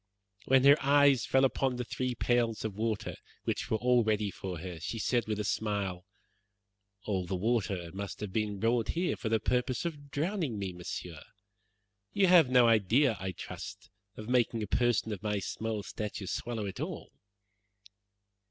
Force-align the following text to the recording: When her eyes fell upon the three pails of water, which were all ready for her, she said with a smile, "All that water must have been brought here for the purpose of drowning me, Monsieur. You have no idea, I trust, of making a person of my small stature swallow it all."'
When 0.45 0.63
her 0.63 0.83
eyes 0.83 1.27
fell 1.27 1.45
upon 1.45 1.75
the 1.75 1.83
three 1.83 2.15
pails 2.15 2.65
of 2.65 2.73
water, 2.73 3.17
which 3.43 3.69
were 3.69 3.77
all 3.77 4.03
ready 4.03 4.31
for 4.31 4.57
her, 4.57 4.79
she 4.79 4.97
said 4.97 5.27
with 5.27 5.39
a 5.39 5.43
smile, 5.43 6.07
"All 7.03 7.27
that 7.27 7.35
water 7.35 7.87
must 7.93 8.19
have 8.21 8.33
been 8.33 8.59
brought 8.59 8.87
here 8.97 9.15
for 9.15 9.29
the 9.29 9.39
purpose 9.39 9.85
of 9.85 10.09
drowning 10.09 10.57
me, 10.57 10.73
Monsieur. 10.73 11.21
You 12.13 12.25
have 12.25 12.49
no 12.49 12.67
idea, 12.67 13.15
I 13.19 13.31
trust, 13.31 13.91
of 14.17 14.27
making 14.27 14.63
a 14.63 14.67
person 14.67 15.13
of 15.13 15.21
my 15.21 15.37
small 15.37 15.83
stature 15.83 16.25
swallow 16.25 16.65
it 16.65 16.79
all."' 16.79 17.11